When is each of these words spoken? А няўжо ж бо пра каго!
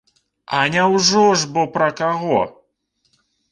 А 0.59 0.61
няўжо 0.75 1.25
ж 1.43 1.51
бо 1.59 1.67
пра 1.77 1.91
каго! 2.01 2.41